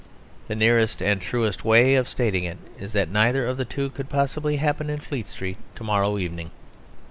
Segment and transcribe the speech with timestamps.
[0.47, 4.09] The nearest and truest way of stating it is that neither of the two could
[4.09, 6.49] possibly happen in Fleet Street to morrow evening.